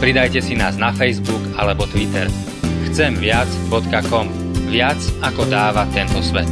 [0.00, 2.24] Pridajte si nás na Facebook alebo Twitter.
[2.88, 4.32] Chcemviac.com
[4.72, 6.48] Viac ako dáva tento svet.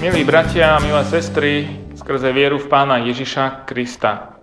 [0.00, 1.68] Milí bratia a milé sestry,
[2.00, 4.40] skrze vieru v Pána Ježiša Krista.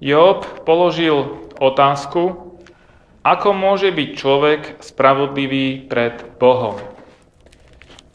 [0.00, 2.56] Job položil otázku,
[3.28, 6.80] ako môže byť človek spravodlivý pred Bohom.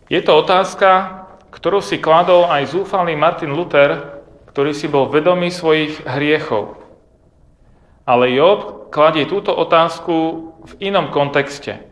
[0.09, 1.21] Je to otázka,
[1.53, 4.20] ktorú si kladol aj zúfalý Martin Luther,
[4.51, 6.75] ktorý si bol vedomý svojich hriechov.
[8.03, 10.15] Ale Job kladie túto otázku
[10.67, 11.87] v inom kontexte.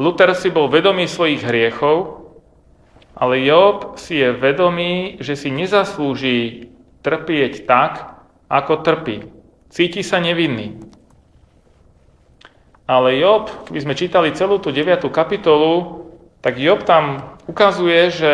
[0.00, 2.24] Luther si bol vedomý svojich hriechov,
[3.16, 6.68] ale Job si je vedomý, že si nezaslúži
[7.00, 8.16] trpieť tak,
[8.46, 9.26] ako trpí.
[9.72, 10.78] Cíti sa nevinný.
[12.86, 15.10] Ale Job, by sme čítali celú tú 9.
[15.10, 16.06] kapitolu,
[16.38, 18.32] tak Job tam ukazuje, že,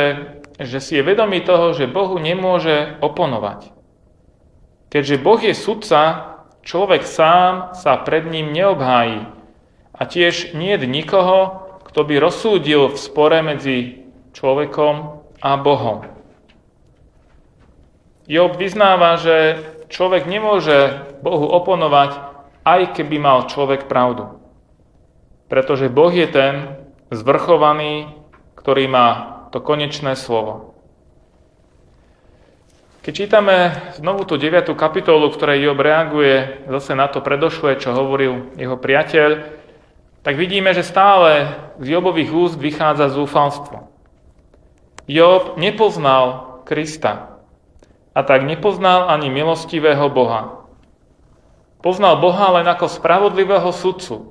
[0.64, 3.74] že si je vedomý toho, že Bohu nemôže oponovať.
[4.92, 6.02] Keďže Boh je sudca,
[6.62, 9.24] človek sám sa pred ním neobhájí.
[9.92, 16.08] A tiež nie je nikoho, kto by rozsúdil v spore medzi človekom a Bohom.
[18.24, 19.60] Job vyznáva, že
[19.90, 22.16] človek nemôže Bohu oponovať,
[22.62, 24.38] aj keby mal človek pravdu.
[25.50, 26.54] Pretože Boh je ten
[27.12, 28.08] zvrchovaný,
[28.56, 29.08] ktorý má
[29.52, 30.72] to konečné slovo.
[33.02, 34.72] Keď čítame znovu tú 9.
[34.78, 39.60] kapitolu, v ktorej Job reaguje zase na to predošlé, čo hovoril jeho priateľ,
[40.22, 41.50] tak vidíme, že stále
[41.82, 43.90] z Jobových úst vychádza zúfalstvo.
[45.10, 47.42] Job nepoznal Krista
[48.14, 50.62] a tak nepoznal ani milostivého Boha.
[51.82, 54.30] Poznal Boha len ako spravodlivého sudcu,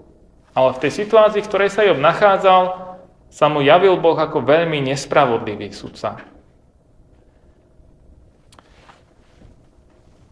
[0.55, 2.90] ale v tej situácii, v ktorej sa Job nachádzal,
[3.31, 6.19] sa mu javil Boh ako veľmi nespravodlivý sudca.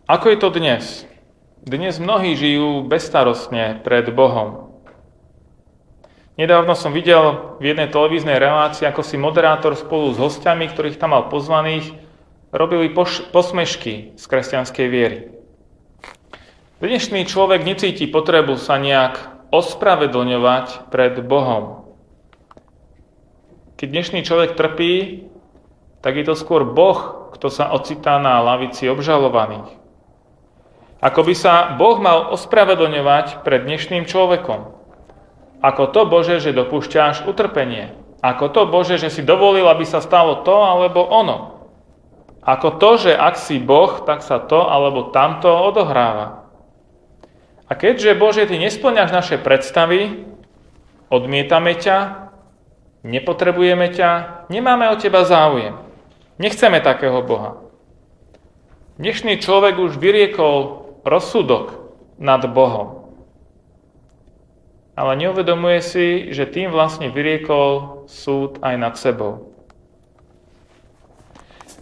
[0.04, 1.08] Ako je to dnes?
[1.64, 4.74] Dnes mnohí žijú bezstarostne pred Bohom.
[6.36, 11.12] Nedávno som videl v jednej televíznej relácii, ako si moderátor spolu s hostiami, ktorých tam
[11.16, 11.96] mal pozvaných,
[12.52, 15.36] robili poš- posmešky z kresťanskej viery.
[16.80, 19.20] Dnešný človek necíti potrebu sa nejak
[19.52, 21.79] ospravedlňovať pred Bohom.
[23.80, 25.24] Keď dnešný človek trpí,
[26.04, 29.72] tak je to skôr Boh, kto sa ocitá na lavici obžalovaných.
[31.00, 34.76] Ako by sa Boh mal ospravedlňovať pred dnešným človekom.
[35.64, 37.96] Ako to, Bože, že dopúšťaš utrpenie.
[38.20, 41.72] Ako to, Bože, že si dovolil, aby sa stalo to alebo ono.
[42.44, 46.52] Ako to, že ak si Boh, tak sa to alebo tamto odohráva.
[47.64, 50.28] A keďže, Bože, Ty nesplňaš naše predstavy,
[51.08, 52.29] odmietame ťa,
[53.04, 55.76] nepotrebujeme ťa, nemáme o Teba záujem.
[56.40, 57.60] Nechceme takého Boha.
[59.00, 63.00] Dnešný človek už vyriekol rozsudok nad Bohom
[65.00, 69.56] ale neuvedomuje si, že tým vlastne vyriekol súd aj nad sebou.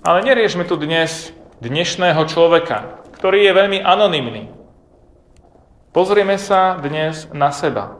[0.05, 4.53] Ale neriešme tu dnes dnešného človeka, ktorý je veľmi anonymný.
[5.97, 7.97] Pozrieme sa dnes na seba.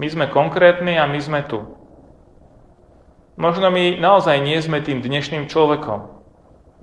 [0.00, 1.60] My sme konkrétni a my sme tu.
[3.34, 6.06] Možno my naozaj nie sme tým dnešným človekom.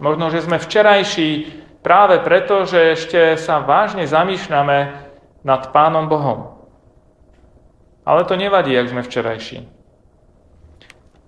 [0.01, 1.47] Možno, že sme včerajší
[1.79, 4.79] práve preto, že ešte sa vážne zamýšľame
[5.47, 6.59] nad Pánom Bohom.
[8.03, 9.63] Ale to nevadí, ak sme včerajší.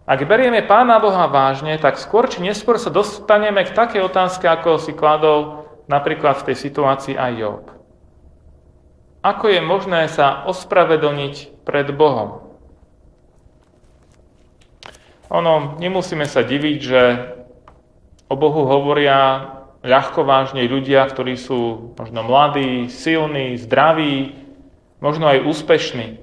[0.03, 4.75] Ak berieme Pána Boha vážne, tak skôr či neskôr sa dostaneme k takej otázke, ako
[4.75, 7.63] si kladol napríklad v tej situácii aj Job.
[9.23, 12.42] Ako je možné sa ospravedlniť pred Bohom?
[15.33, 17.01] Ono, nemusíme sa diviť, že
[18.29, 19.49] o Bohu hovoria
[19.81, 24.37] ľahko vážne ľudia, ktorí sú možno mladí, silní, zdraví,
[25.01, 26.21] možno aj úspešní.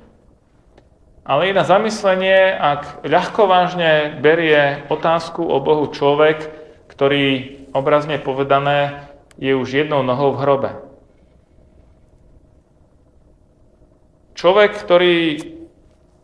[1.26, 6.46] Ale je na zamyslenie, ak ľahko vážne berie otázku o Bohu človek,
[6.86, 9.10] ktorý obrazne povedané
[9.42, 10.70] je už jednou nohou v hrobe.
[14.38, 15.14] Človek, ktorý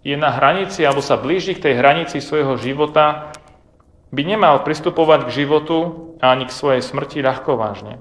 [0.07, 3.35] je na hranici alebo sa blíži k tej hranici svojho života,
[4.15, 5.77] by nemal pristupovať k životu
[6.23, 7.99] ani k svojej smrti ľahko vážne.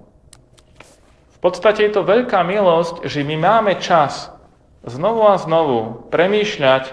[1.46, 4.34] podstate je to veľká milosť, že my máme čas
[4.82, 6.90] znovu a znovu premýšľať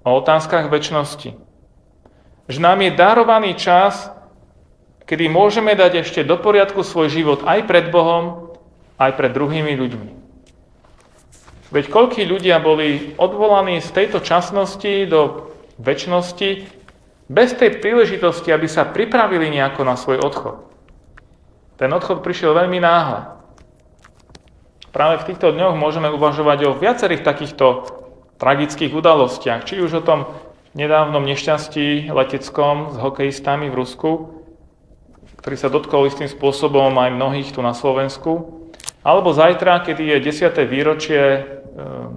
[0.00, 1.36] o otázkach väčšnosti.
[2.48, 4.08] Že nám je darovaný čas,
[5.04, 8.56] kedy môžeme dať ešte do poriadku svoj život aj pred Bohom,
[8.96, 10.25] aj pred druhými ľuďmi.
[11.74, 15.50] Veď koľkí ľudia boli odvolaní z tejto časnosti do
[15.82, 16.50] väčšnosti
[17.26, 20.62] bez tej príležitosti, aby sa pripravili nejako na svoj odchod.
[21.76, 23.36] Ten odchod prišiel veľmi náhle.
[24.94, 27.84] Práve v týchto dňoch môžeme uvažovať o viacerých takýchto
[28.40, 30.20] tragických udalostiach, či už o tom
[30.72, 34.10] nedávnom nešťastí leteckom s hokejistami v Rusku,
[35.42, 38.64] ktorý sa dotkol istým spôsobom aj mnohých tu na Slovensku,
[39.06, 40.66] alebo zajtra, kedy je 10.
[40.66, 41.40] výročie e,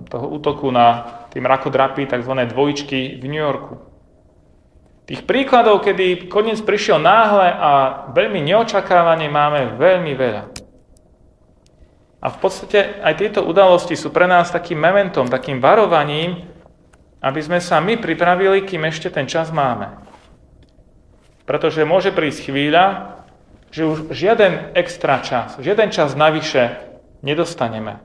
[0.09, 2.33] toho útoku na tým rakodrapy, tzv.
[2.49, 3.77] dvojičky v New Yorku.
[5.05, 7.71] Tých príkladov, kedy koniec prišiel náhle a
[8.09, 10.43] veľmi neočakávane, máme veľmi veľa.
[12.19, 16.41] A v podstate aj tieto udalosti sú pre nás takým mementom, takým varovaním,
[17.21, 19.93] aby sme sa my pripravili, kým ešte ten čas máme.
[21.45, 23.18] Pretože môže prísť chvíľa,
[23.69, 26.77] že už žiaden extra čas, žiaden čas navyše
[27.21, 28.01] nedostaneme.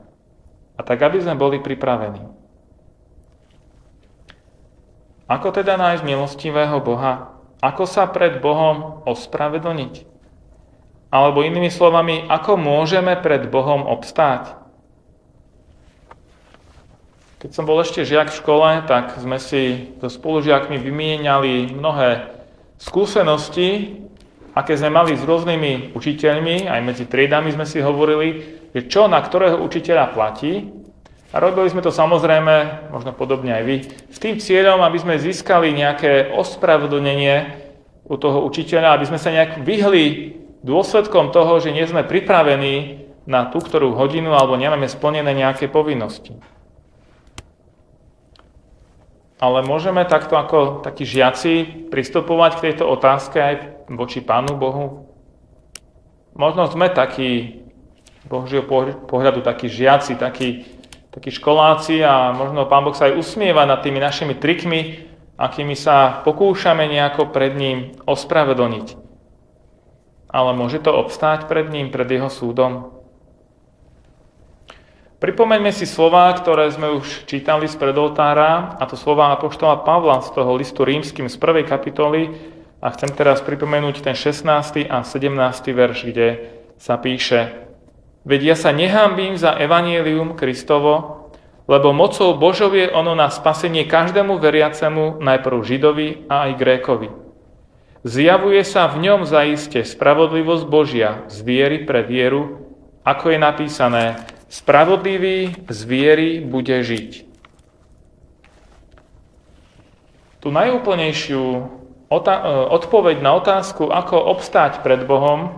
[0.75, 2.21] A tak, aby sme boli pripravení.
[5.25, 7.33] Ako teda nájsť milostivého Boha?
[7.63, 10.05] Ako sa pred Bohom ospravedlniť?
[11.09, 14.53] Alebo inými slovami, ako môžeme pred Bohom obstáť?
[17.41, 22.35] Keď som bol ešte žiak v škole, tak sme si so spolužiakmi vymieniali mnohé
[22.77, 24.01] skúsenosti,
[24.55, 28.27] aké sme mali s rôznymi učiteľmi, aj medzi triedami sme si hovorili,
[28.71, 30.71] že čo na ktorého učiteľa platí.
[31.35, 33.75] A robili sme to samozrejme, možno podobne aj vy,
[34.07, 37.35] s tým cieľom, aby sme získali nejaké ospravedlnenie
[38.07, 43.49] u toho učiteľa, aby sme sa nejak vyhli dôsledkom toho, že nie sme pripravení na
[43.49, 46.37] tú ktorú hodinu alebo nemáme splnené nejaké povinnosti.
[49.35, 53.55] Ale môžeme takto ako takí žiaci pristupovať k tejto otázke aj
[53.91, 55.11] voči Pánu Bohu?
[56.35, 57.63] Možno sme takí,
[58.27, 58.63] Božieho
[59.07, 60.63] pohľadu, takí žiaci, takí,
[61.11, 66.23] takí školáci a možno Pán Boh sa aj usmieva nad tými našimi trikmi, akými sa
[66.23, 69.05] pokúšame nejako pred ním ospravedlniť
[70.35, 72.94] ale môže to obstáť pred ním, pred jeho súdom?
[75.25, 80.29] Pripomeňme si slova, ktoré sme už čítali z predoltára, a to slova Apoštola Pavla z
[80.37, 82.29] toho listu rímským z prvej kapitoly,
[82.77, 84.85] a chcem teraz pripomenúť ten 16.
[84.85, 85.33] a 17.
[85.73, 86.27] verš, kde
[86.77, 87.57] sa píše
[88.21, 91.25] Veď ja sa nehambím za evanielium Kristovo,
[91.65, 97.09] lebo mocou Božov je ono na spasenie každému veriacemu, najprv Židovi a aj Grékovi.
[98.05, 102.61] Zjavuje sa v ňom zaiste spravodlivosť Božia z viery pre vieru,
[103.01, 107.25] ako je napísané, spravodlivý z viery bude žiť.
[110.45, 111.61] Tu najúplnejšiu e,
[112.69, 115.57] odpoveď na otázku, ako obstáť pred Bohom,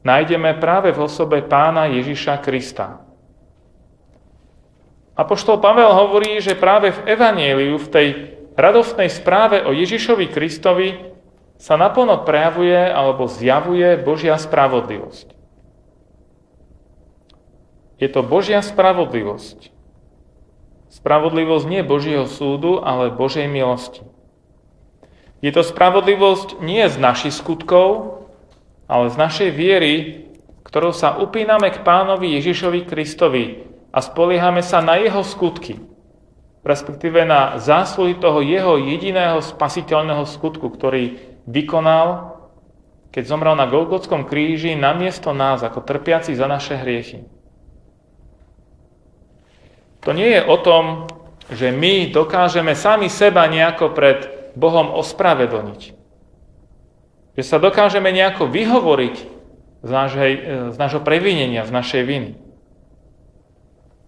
[0.00, 3.04] nájdeme práve v osobe pána Ježiša Krista.
[5.14, 8.08] Apoštol Pavel hovorí, že práve v Evanieliu, v tej
[8.56, 11.14] radostnej správe o Ježišovi Kristovi
[11.60, 15.33] sa naplno prejavuje alebo zjavuje Božia spravodlivosť.
[17.98, 19.70] Je to Božia spravodlivosť.
[20.90, 24.06] Spravodlivosť nie Božieho súdu, ale Božej milosti.
[25.44, 28.20] Je to spravodlivosť nie z našich skutkov,
[28.88, 29.92] ale z našej viery,
[30.64, 35.94] ktorou sa upíname k pánovi Ježišovi Kristovi a spoliehame sa na jeho skutky
[36.64, 42.40] respektíve na zásluhy toho jeho jediného spasiteľného skutku, ktorý vykonal,
[43.12, 47.28] keď zomrel na Golgotskom kríži namiesto nás ako trpiaci za naše hriechy.
[50.04, 51.08] To nie je o tom,
[51.52, 55.82] že my dokážeme sami seba nejako pred Bohom ospravedlniť.
[57.34, 59.16] Že sa dokážeme nejako vyhovoriť
[59.84, 60.32] z, našej,
[60.72, 62.32] z nášho previnenia, z našej viny.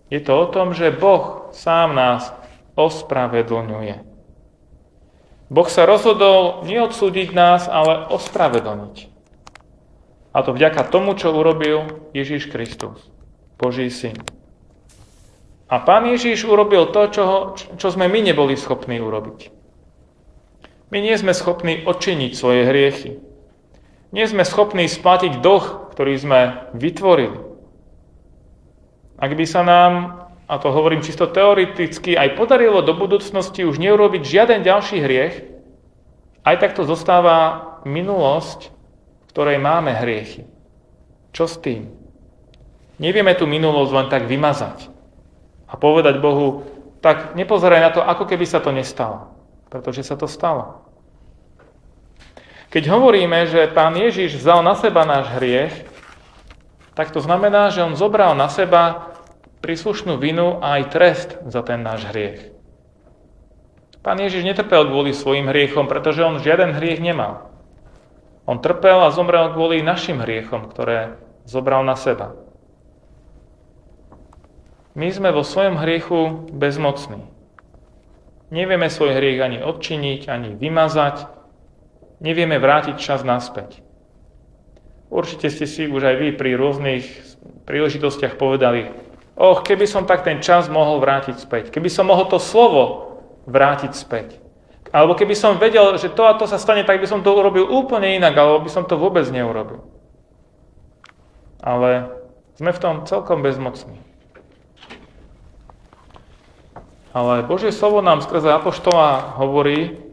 [0.09, 2.31] Je to o tom, že Boh sám nás
[2.79, 4.07] ospravedlňuje.
[5.51, 8.97] Boh sa rozhodol neodsúdiť nás, ale ospravedlniť.
[10.37, 13.01] A to vďaka tomu, čo urobil Ježíš Kristus,
[13.57, 14.36] Boží syn.
[15.67, 17.25] A pán Ježíš urobil to, čo,
[17.75, 19.51] čo sme my neboli schopní urobiť.
[20.95, 23.19] My nie sme schopní odčiniť svoje hriechy.
[24.15, 27.43] Nie sme schopní splatiť dlh, ktorý sme vytvorili.
[29.19, 29.93] Ak by sa nám
[30.47, 35.43] a to hovorím čisto teoreticky, aj podarilo do budúcnosti už neurobiť žiaden ďalší hriech,
[36.47, 40.47] aj tak to zostáva minulosť, v ktorej máme hriechy.
[41.35, 41.91] Čo s tým?
[43.03, 44.96] Nevieme tú minulosť len tak vymazať
[45.67, 46.67] a povedať Bohu,
[47.03, 49.35] tak nepozeraj na to, ako keby sa to nestalo,
[49.71, 50.87] pretože sa to stalo.
[52.71, 55.75] Keď hovoríme, že pán Ježiš vzal na seba náš hriech,
[56.99, 59.15] tak to znamená, že on zobral na seba
[59.63, 62.57] príslušnú vinu a aj trest za ten náš hriech.
[64.07, 67.51] Pán Ježiš netrpel kvôli svojim hriechom, pretože on žiaden hriech nemal.
[68.47, 72.39] On trpel a zomrel kvôli našim hriechom, ktoré zobral na seba.
[74.97, 77.21] My sme vo svojom hriechu bezmocní.
[78.49, 81.29] Nevieme svoj hriech ani odčiniť, ani vymazať.
[82.25, 83.85] Nevieme vrátiť čas naspäť.
[85.13, 87.05] Určite ste si už aj vy pri rôznych
[87.69, 88.89] príležitostiach povedali,
[89.37, 91.69] Och, keby som tak ten čas mohol vrátiť späť.
[91.69, 94.41] Keby som mohol to slovo vrátiť späť.
[94.89, 97.69] Alebo keby som vedel, že to a to sa stane, tak by som to urobil
[97.69, 99.85] úplne inak, alebo by som to vôbec neurobil.
[101.61, 102.17] Ale
[102.57, 104.01] sme v tom celkom bezmocní.
[107.17, 110.05] Ale Božie slovo nám skrze Apoštola hovorí,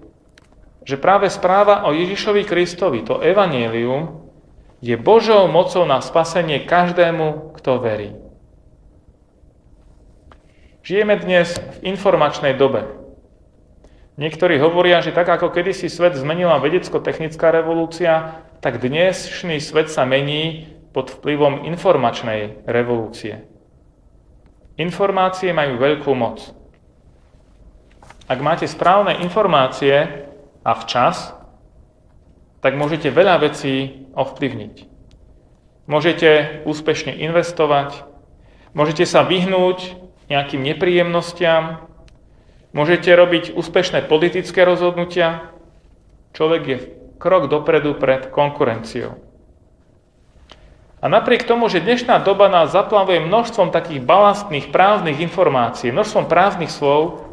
[0.87, 4.23] že práve správa o Ježišovi Kristovi, to evanielium,
[4.79, 8.15] je Božou mocou na spasenie každému, kto verí.
[10.87, 12.87] Žijeme dnes v informačnej dobe.
[14.15, 20.71] Niektorí hovoria, že tak ako kedysi svet zmenila vedecko-technická revolúcia, tak dnešný svet sa mení
[20.95, 23.43] pod vplyvom informačnej revolúcie.
[24.79, 26.62] Informácie majú veľkú moc.
[28.23, 30.27] Ak máte správne informácie
[30.63, 31.35] a včas,
[32.63, 34.87] tak môžete veľa vecí ovplyvniť.
[35.83, 38.07] Môžete úspešne investovať,
[38.71, 39.99] môžete sa vyhnúť
[40.31, 41.83] nejakým nepríjemnostiam,
[42.71, 45.51] môžete robiť úspešné politické rozhodnutia.
[46.31, 46.77] Človek je
[47.19, 49.19] krok dopredu pred konkurenciou.
[51.03, 56.71] A napriek tomu, že dnešná doba nás zaplavuje množstvom takých balastných právnych informácií, množstvom právnych
[56.71, 57.32] slov,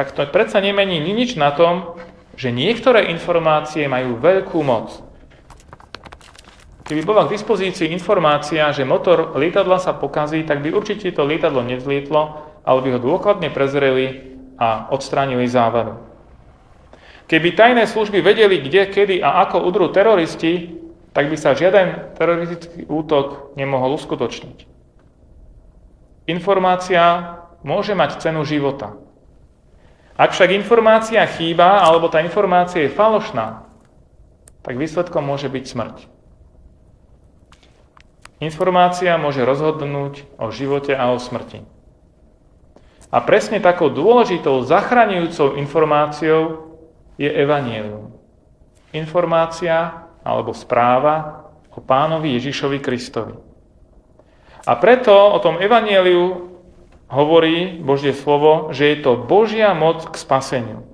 [0.00, 2.00] tak to predsa nemení nič na tom,
[2.32, 4.96] že niektoré informácie majú veľkú moc.
[6.88, 11.60] Keby bola k dispozícii informácia, že motor lietadla sa pokazí, tak by určite to lietadlo
[11.60, 12.20] nevzlietlo,
[12.64, 16.00] ale by ho dôkladne prezreli a odstránili závadu.
[17.28, 20.80] Keby tajné služby vedeli, kde, kedy a ako udrú teroristi,
[21.12, 24.64] tak by sa žiaden teroristický útok nemohol uskutočniť.
[26.24, 28.96] Informácia môže mať cenu života.
[30.20, 33.64] Ak však informácia chýba, alebo tá informácia je falošná,
[34.60, 35.96] tak výsledkom môže byť smrť.
[38.44, 41.64] Informácia môže rozhodnúť o živote a o smrti.
[43.08, 46.68] A presne takou dôležitou zachraňujúcou informáciou
[47.16, 48.12] je evanielium.
[48.92, 53.40] Informácia alebo správa o pánovi Ježišovi Kristovi.
[54.68, 56.49] A preto o tom evanieliu
[57.10, 60.86] hovorí Božie slovo, že je to Božia moc k spaseniu.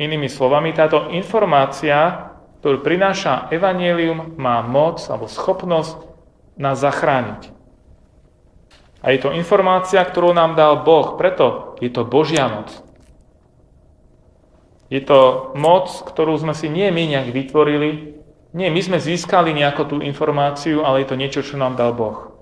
[0.00, 2.32] Inými slovami, táto informácia,
[2.64, 6.02] ktorú prináša evanielium, má moc alebo schopnosť
[6.56, 7.52] nás zachrániť.
[9.04, 12.72] A je to informácia, ktorú nám dal Boh, preto je to Božia moc.
[14.88, 18.16] Je to moc, ktorú sme si nie my nejak vytvorili,
[18.54, 22.33] nie my sme získali nejakú tú informáciu, ale je to niečo, čo nám dal Boh.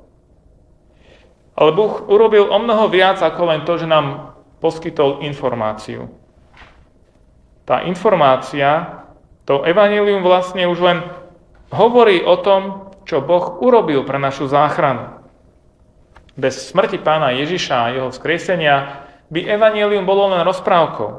[1.53, 6.09] Ale Boh urobil o mnoho viac ako len to, že nám poskytol informáciu.
[7.69, 9.03] Tá informácia,
[9.45, 10.99] to evanilium vlastne už len
[11.75, 15.21] hovorí o tom, čo Boh urobil pre našu záchranu.
[16.33, 21.11] Bez smrti pána Ježiša a jeho vzkriesenia by evanílium bolo len rozprávkou.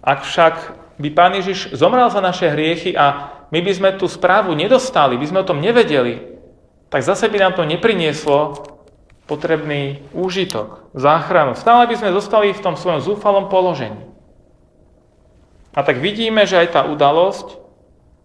[0.00, 0.54] Ak však
[0.96, 5.26] by pán Ježiš zomrel za naše hriechy a my by sme tú správu nedostali, by
[5.28, 6.40] sme o tom nevedeli,
[6.88, 8.71] tak zase by nám to neprinieslo
[9.26, 11.54] potrebný úžitok, záchranu.
[11.54, 14.08] Stále by sme zostali v tom svojom zúfalom položení.
[15.72, 17.62] A tak vidíme, že aj tá udalosť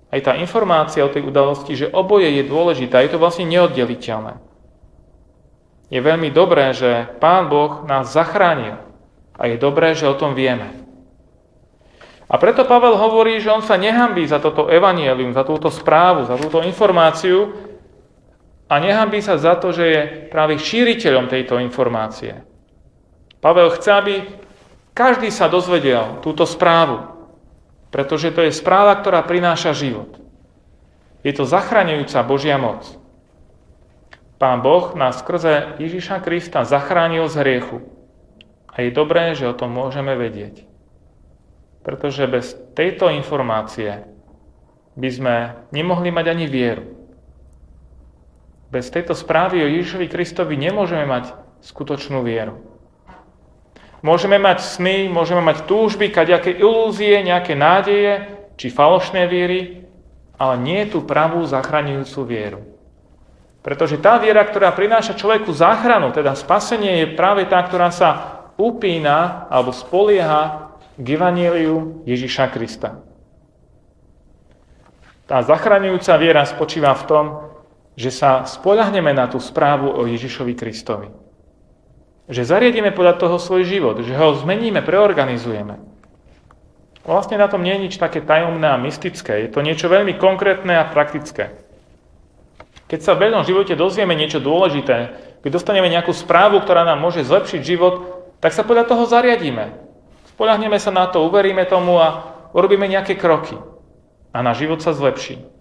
[0.08, 4.40] aj tá informácia o tej udalosti, že oboje je dôležité, je to vlastne neoddeliteľné.
[5.92, 8.80] Je veľmi dobré, že Pán Boh nás zachránil
[9.36, 10.84] a je dobré, že o tom vieme.
[12.28, 16.36] A preto Pavel hovorí, že on sa nehambí za toto evanielium, za túto správu, za
[16.36, 17.67] túto informáciu
[18.68, 22.44] a nehambí sa za to, že je práve šíriteľom tejto informácie.
[23.40, 24.14] Pavel chce, aby
[24.92, 27.16] každý sa dozvedel túto správu,
[27.88, 30.20] pretože to je správa, ktorá prináša život.
[31.24, 32.84] Je to zachraňujúca Božia moc.
[34.38, 37.78] Pán Boh nás skrze Ježiša Krista zachránil z hriechu.
[38.70, 40.68] A je dobré, že o tom môžeme vedieť.
[41.82, 44.06] Pretože bez tejto informácie
[44.94, 45.36] by sme
[45.74, 46.97] nemohli mať ani vieru.
[48.68, 51.32] Bez tejto správy o Ježišovi Kristovi nemôžeme mať
[51.64, 52.60] skutočnú vieru.
[54.04, 58.28] Môžeme mať sny, môžeme mať túžby, kaďaké ilúzie, nejaké nádeje
[58.60, 59.88] či falošné viery,
[60.38, 62.62] ale nie tu pravú zachraňujúcu vieru.
[63.66, 68.10] Pretože tá viera, ktorá prináša človeku záchranu, teda spasenie, je práve tá, ktorá sa
[68.56, 73.02] upína alebo spolieha k Evangeliu Ježiša Krista.
[75.28, 77.26] Tá zachraňujúca viera spočíva v tom,
[77.98, 81.10] že sa spoľahneme na tú správu o Ježišovi Kristovi.
[82.30, 85.82] Že zariadíme podľa toho svoj život, že ho zmeníme, preorganizujeme.
[87.02, 89.48] Vlastne na tom nie je nič také tajomné a mystické.
[89.48, 91.58] Je to niečo veľmi konkrétne a praktické.
[92.86, 97.26] Keď sa v bežnom živote dozvieme niečo dôležité, keď dostaneme nejakú správu, ktorá nám môže
[97.26, 99.74] zlepšiť život, tak sa podľa toho zariadíme.
[100.38, 103.58] Spoľahneme sa na to, uveríme tomu a urobíme nejaké kroky.
[104.36, 105.57] A náš život sa zlepší.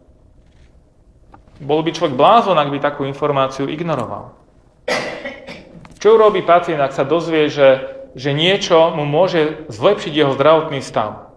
[1.56, 4.36] Bol by človek blázon, ak by takú informáciu ignoroval.
[5.96, 11.32] Čo urobí pacient, ak sa dozvie, že, že niečo mu môže zlepšiť jeho zdravotný stav?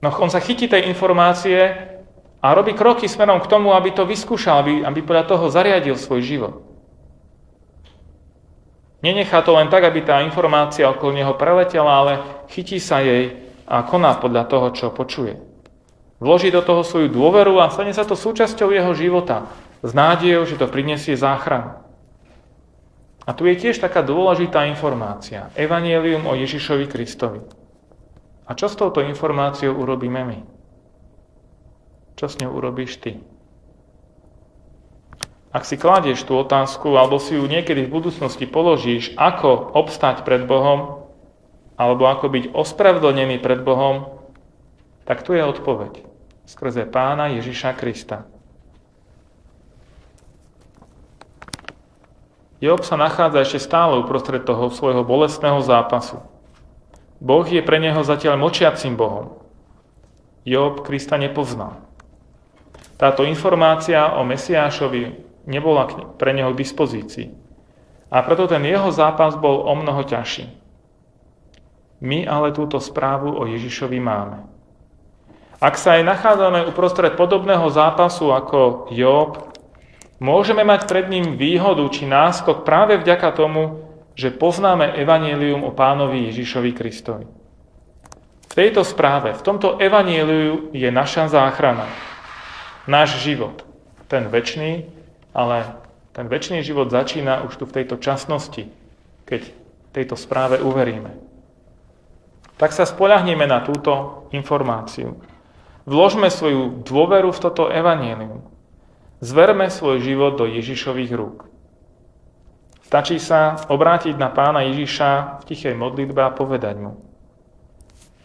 [0.00, 1.92] No on sa chytí tej informácie
[2.40, 6.20] a robí kroky smerom k tomu, aby to vyskúšal, aby, aby podľa toho zariadil svoj
[6.20, 6.54] život.
[9.04, 12.12] Nenechá to len tak, aby tá informácia okolo neho preletela, ale
[12.48, 15.53] chytí sa jej a koná podľa toho, čo počuje.
[16.22, 19.50] Vloží do toho svoju dôveru a stane sa to súčasťou jeho života.
[19.84, 21.84] S nádejou, že to prinesie záchranu.
[23.24, 25.48] A tu je tiež taká dôležitá informácia.
[25.56, 27.40] Evangelium o Ježišovi Kristovi.
[28.44, 30.38] A čo s touto informáciou urobíme my?
[32.20, 33.18] Čo s ňou urobíš ty?
[35.54, 40.44] Ak si kladieš tú otázku, alebo si ju niekedy v budúcnosti položíš, ako obstať pred
[40.44, 41.06] Bohom,
[41.78, 44.23] alebo ako byť ospravedlnený pred Bohom,
[45.04, 46.04] tak tu je odpoveď
[46.44, 48.28] skrze pána Ježiša Krista.
[52.60, 56.20] Job sa nachádza ešte stále uprostred toho svojho bolestného zápasu.
[57.20, 59.40] Boh je pre neho zatiaľ močiacim Bohom.
[60.44, 61.80] Job Krista nepoznal.
[62.96, 67.28] Táto informácia o Mesiášovi nebola pre neho k dispozícii.
[68.08, 70.46] A preto ten jeho zápas bol o mnoho ťažší.
[72.04, 74.53] My ale túto správu o Ježišovi máme.
[75.64, 79.48] Ak sa aj nachádzame uprostred podobného zápasu ako Job,
[80.20, 83.80] môžeme mať pred ním výhodu či náskok práve vďaka tomu,
[84.12, 87.24] že poznáme evanílium o pánovi Ježišovi Kristovi.
[88.44, 91.88] V tejto správe, v tomto evaníliu je naša záchrana,
[92.84, 93.64] náš život,
[94.04, 94.84] ten väčší,
[95.32, 95.80] ale
[96.12, 98.68] ten väčší život začína už tu v tejto časnosti,
[99.24, 99.48] keď
[99.96, 101.16] tejto správe uveríme.
[102.60, 105.33] Tak sa spoľahneme na túto informáciu.
[105.84, 108.40] Vložme svoju dôveru v toto evanílium.
[109.20, 111.38] Zverme svoj život do Ježišových rúk.
[112.84, 117.00] Stačí sa obrátiť na pána Ježiša v tichej modlitbe a povedať mu.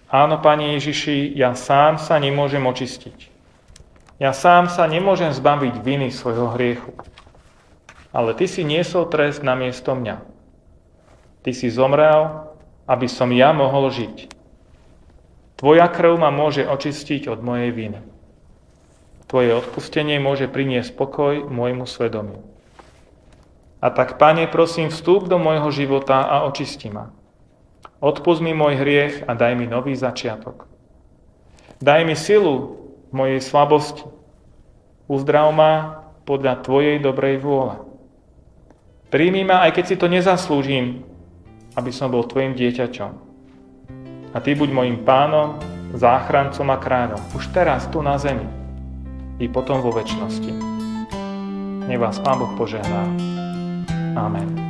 [0.10, 3.30] Áno, Pane Ježiši, ja sám sa nemôžem očistiť.
[4.20, 6.92] Ja sám sa nemôžem zbaviť viny svojho hriechu.
[8.12, 10.24] Ale Ty si niesol trest na miesto mňa.
[11.46, 12.52] Ty si zomrel,
[12.90, 14.39] aby som ja mohol žiť.
[15.60, 18.00] Tvoja krv ma môže očistiť od mojej viny.
[19.28, 22.40] Tvoje odpustenie môže priniesť pokoj môjmu svedomiu.
[23.84, 27.12] A tak, Pane, prosím, vstúp do môjho života a očisti ma.
[28.00, 30.64] Odpust mi môj hriech a daj mi nový začiatok.
[31.84, 32.80] Daj mi silu
[33.12, 34.08] mojej slabosti.
[35.12, 37.76] Uzdrav ma podľa Tvojej dobrej vôle.
[39.12, 41.04] Príjmi ma, aj keď si to nezaslúžim,
[41.76, 43.29] aby som bol Tvojim dieťaťom.
[44.34, 45.58] A Ty buď mojim pánom,
[45.98, 47.22] záchrancom a kráľom.
[47.34, 48.46] Už teraz, tu na zemi.
[49.42, 50.54] I potom vo väčšnosti.
[51.90, 53.10] Nech vás Pán Boh požehná.
[54.14, 54.69] Amen.